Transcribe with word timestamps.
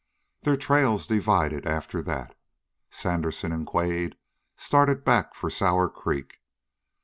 2 0.43 0.49
Their 0.49 0.57
trails 0.57 1.05
divided 1.05 1.67
after 1.67 2.01
that. 2.01 2.35
Sandersen 2.89 3.51
and 3.51 3.67
Quade 3.67 4.15
started 4.57 5.03
back 5.03 5.35
for 5.35 5.51
Sour 5.51 5.89
Creek. 5.89 6.39